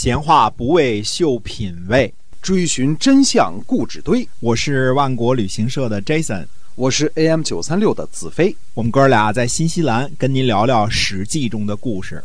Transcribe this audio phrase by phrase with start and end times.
[0.00, 4.28] 闲话不为秀品味，追寻真相故纸堆。
[4.38, 8.56] 我是万国旅行社的 Jason，我是 AM 九三六的子飞。
[8.74, 12.22] 我们哥俩在新西兰跟您聊聊《史记》中的故事。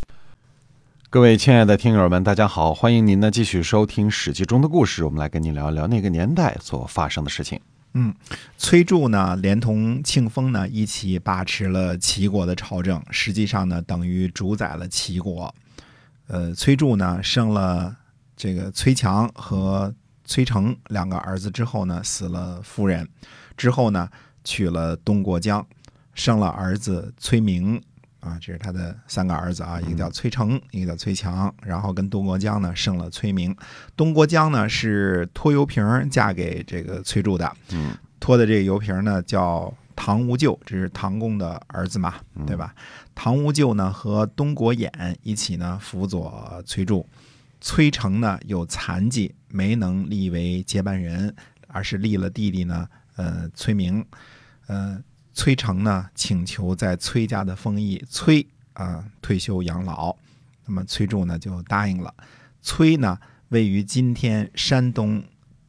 [1.10, 5.04] 各位亲爱的听友们，大家好，欢迎您呢继续收听《史记》中的故事。
[5.04, 7.60] 我们来跟您聊一聊那个年代所发生的事情。
[7.96, 8.14] 嗯，
[8.60, 15.52] 崔杼呢，连同庆丰呢一起把持了齐国的朝政，实际上呢，等于主宰了齐国。
[16.28, 17.96] 呃，崔杼呢生了
[18.36, 19.94] 这个崔强和
[20.26, 23.08] 崔成两个儿子之后呢，死了夫人，
[23.58, 24.10] 之后呢
[24.44, 25.66] 娶了东国江，
[26.14, 27.82] 生了儿子崔明。
[28.20, 33.54] 啊，这是他的三个儿子啊，一个叫崔成，一个叫崔强，然后跟东国江呢生了崔明。
[33.98, 42.16] 东国江呢是拖油瓶嫁给这个崔杼的，嗯，拖的这个油瓶呢叫唐无咎，这是唐公的儿子嘛，
[42.46, 42.76] 对吧？
[43.16, 44.90] 唐无咎呢和东国衍
[45.22, 47.06] 一起呢辅佐崔杼，
[47.62, 51.34] 崔成呢有残疾，没能立为接班人，
[51.68, 54.06] 而是立了弟弟呢，呃，崔明，
[54.68, 55.02] 呃，
[55.34, 60.16] 崔成呢请求在崔家的封邑崔啊、退休养老，
[60.66, 62.14] 那么崔杼呢就答应了。
[62.62, 63.18] 崔呢
[63.50, 65.24] 位于今天山东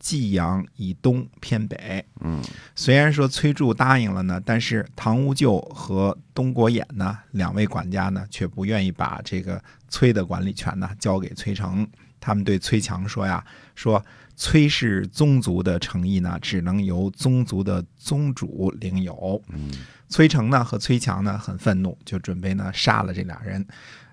[0.04, 2.42] 济阳以东偏北，嗯，
[2.74, 11.88] 虽然说崔杼答应了呢，但是唐无咎和东国衍呢两位管家呢却不愿意把这个崔的管理权呢交给崔成。
[12.20, 13.42] 他们对崔强说呀
[13.74, 14.04] ：“说
[14.36, 19.70] 崔氏宗族的诚意呢，只能由宗族的宗主领有。”嗯，
[20.10, 23.66] 崔成呢和崔强呢很愤怒，就准备呢杀了这俩人。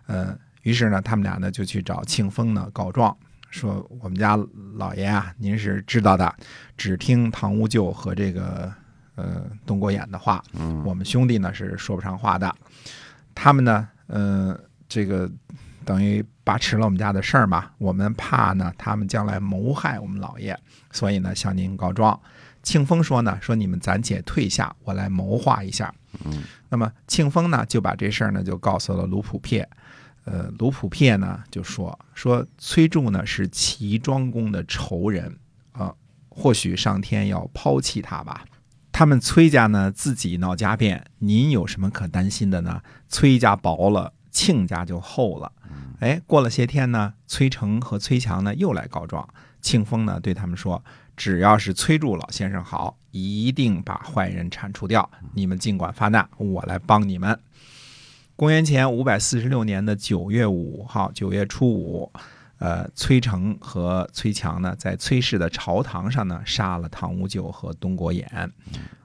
[0.08, 3.18] 呃，于是呢，他们俩呢就去找庆丰呢告状，
[3.52, 4.36] 说我们家
[4.76, 6.34] 老爷啊，您是知道的，
[6.76, 8.74] 只听唐无咎和这个
[9.16, 12.52] 呃东郭衍的话，嗯我们兄弟呢是说不上话的。
[13.36, 15.30] 他们呢，呃，这个
[15.86, 20.58] 等于把持了我们家的事儿嘛，我们怕呢他们将来谋害我们老爷，
[20.92, 22.20] 所以呢向您告状。
[22.64, 25.94] 庆丰说呢，说你们暂且退下，我来谋划一下。
[26.26, 29.68] 嗯，那么庆丰呢就把这事儿呢就告诉了卢普撇，
[30.24, 35.38] 呃，卢普片呢就说说崔杼呢是齐庄公的仇人
[35.72, 35.94] 啊、
[36.30, 38.46] 或许上天要抛弃他吧。
[38.92, 42.82] 他们崔家呢自己闹家变，您有什么可担心的呢？
[43.10, 45.52] 崔家薄了，庆家就厚了。
[46.02, 49.28] 哎，过了些天呢，崔成和崔强呢又来告状。
[49.62, 50.84] 庆丰呢对他们说，
[51.16, 55.10] 只要是崔杼老先生好，一定把坏人铲除掉。
[55.34, 57.40] 你们尽管发难，我来帮你们。
[58.42, 62.12] 公元前五百四十六年的九月五号，九月初五，
[62.58, 68.26] 呃，崔成和崔强呢，在崔氏的朝堂上呢，杀了唐无咎和东国衍。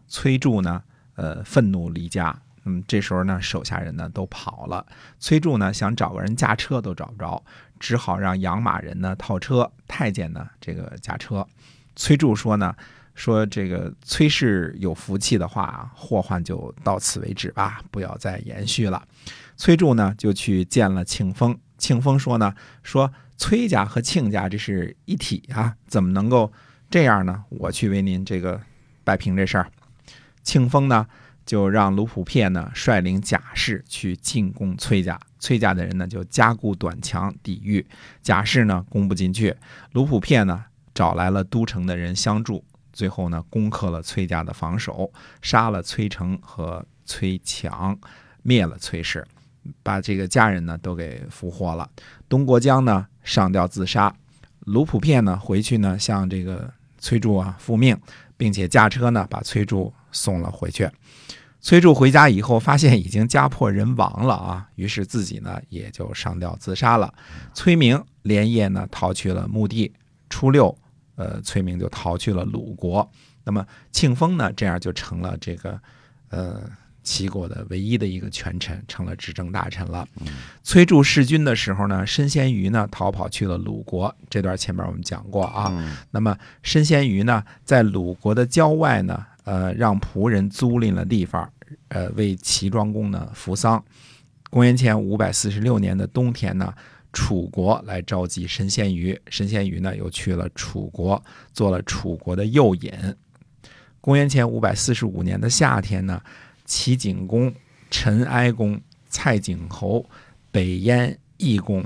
[0.09, 0.83] 崔杼呢，
[1.17, 2.35] 呃，愤怒离家。
[2.65, 4.87] 嗯，这时候呢，手下人呢都跑了。
[5.21, 7.45] 崔杼呢想找个人驾车都找不着，
[7.79, 11.47] 只好让养马人呢套车，太监呢这个驾车。
[11.95, 12.75] 崔杼说呢，
[13.17, 19.03] 说这个崔氏有福气的话，祸患就到此为止吧，不要再延续了。
[19.57, 26.53] 崔杼呢就去见了庆丰，庆丰说呢，说崔家和庆家这是一体啊，怎么能够
[26.91, 27.43] 这样呢？
[27.49, 28.61] 我去为您这个
[29.03, 29.69] 摆平这事儿。
[30.43, 31.07] 庆丰呢
[31.45, 37.85] 就让卢普片呢率领甲士去进攻崔家，崔家的人呢就加固短墙抵御，
[38.21, 39.57] 甲士呢攻不进去，
[39.93, 42.63] 卢普片呢找来了都城的人相助，
[42.97, 45.13] 最后呢攻克了崔家的防守，
[45.43, 47.95] 杀了崔成和崔强，
[48.43, 49.23] 灭了崔氏，
[49.83, 51.87] 把这个家人呢都给俘获了。
[52.27, 54.11] 东国江呢上吊自杀，
[54.61, 57.95] 卢普片呢回去呢向这个崔杼啊复命，
[58.35, 60.91] 并且驾车呢把崔杼送了回去。
[61.61, 67.13] 崔杼回家以后，发现已经家破人亡了啊，于是自己呢也就上吊自杀了。
[67.53, 69.93] 崔明连夜呢逃去了墓地。
[70.29, 70.77] 初六，
[71.17, 73.11] 呃，崔明就逃去了鲁国。
[73.45, 75.81] 那么庆丰呢，这样就成了这个
[76.31, 76.63] 呃
[77.03, 80.07] 齐国的唯一的一个权臣，成了执政大臣了。
[80.63, 85.69] 崔杼弑君的时候呢，申先瑜呢逃跑去了鲁国，这段前面我们讲过啊。
[85.71, 91.49] 嗯那么申先瑜呢，在鲁国的郊外呢，呃，让仆人租赁了地方，
[91.89, 93.83] 呃，为齐庄公呢服丧。
[94.51, 96.73] 公元前五百四十六年的冬天呢，
[97.17, 102.93] 楚国来召集申仙瑜，申仙瑜呢又去了楚国，做了楚国的右尹。
[104.03, 106.23] 公元前五百四十五年的夏天呢，
[106.67, 107.51] 齐景公、
[107.91, 108.79] 陈哀公、
[109.09, 110.05] 蔡景侯、
[110.51, 111.83] 北燕义公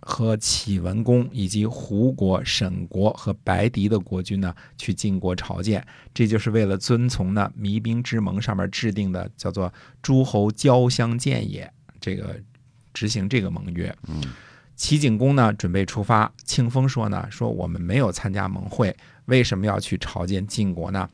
[0.00, 5.82] 和启文公以及胡国、沈国和白狄的国君呢，去晋国朝见，
[6.12, 9.72] 这就是为了遵从呢弭兵之盟上面制定的叫做
[10.02, 12.38] 诸侯交相见也，这个
[12.92, 13.96] 执行这个盟约。
[14.06, 14.22] 嗯，
[14.78, 18.96] 齐景公呢准备出发，庆丰说呢说我们没有参加盟会，
[19.26, 21.10] 为什么要去朝见晋国呢？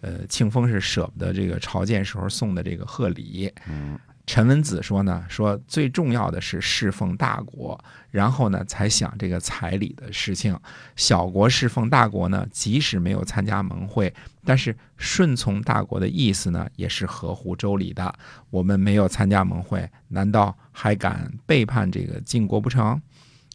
[0.00, 3.52] 呃，庆丰是舍不得这个朝见时候送的这个贺礼。
[3.68, 3.98] 嗯
[4.32, 7.78] 陈文子说呢，说最重要的是侍奉大国，
[8.10, 10.58] 然后呢才想这个彩礼的事情。
[10.96, 14.10] 小国侍奉大国呢，即使没有参加盟会，
[14.42, 18.10] 但是顺从大国的意思呢，也是合乎周礼的。
[18.48, 22.98] 我们没有参加盟会，难道还敢背叛这个晋国不成？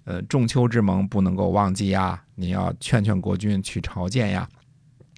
[0.04, 2.22] 呃，仲秋之盟不能够忘记呀！
[2.36, 4.48] 你要劝劝国君去朝见呀。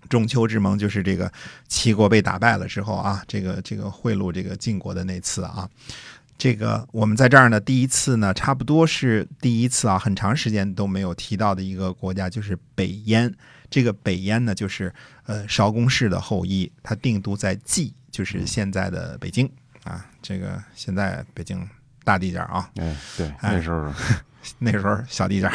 [0.10, 1.32] 仲秋之盟就是这个
[1.68, 5.70] 齐国被打败了之后啊，这个这个贿赂这个晋国的那次啊，
[6.38, 13.34] 这个我们在这儿呢，第一次呢，差不多是第一次啊，很长时间都没有提到的一个国家就是北燕。
[13.70, 14.92] 这个北燕呢，就是
[15.28, 19.48] 呃韶公氏的后裔，他定都在蓟，就是现在的北京
[19.84, 20.04] 啊。
[20.24, 21.70] 这个现在北京
[22.04, 23.94] 大地界啊，哎，对，哎那时候
[24.58, 25.48] 那时候小地界，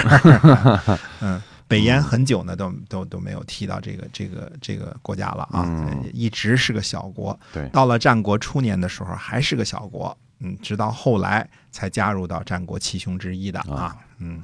[1.23, 7.39] 嗯，北燕很久呢都都都没有提到这个这个这个国家了啊，嗯一直是个小国。
[7.53, 14.43] 对到了战国初年的时候还是个小国，嗯，直到后来才加入到战国七雄之一的啊啊，嗯，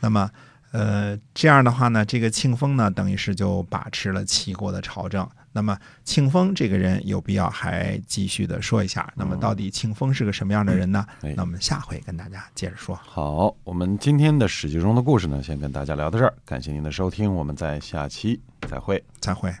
[0.00, 0.30] 那么。
[0.72, 5.28] 呃，这样的话呢，这个庆丰呢，等于是就把持了齐国的朝政。
[5.52, 9.12] 那么庆丰这个人有必要还继续的说一下。
[9.16, 11.06] 那么到底庆丰是个什么样的人呢？
[11.22, 12.94] 哎那我们下回跟大家接着说。
[12.96, 19.02] 好，我们今天的史记中的故事呢，先跟大家聊到这儿，感谢您的收听，我们在下期再会。
[19.20, 19.52] 再会。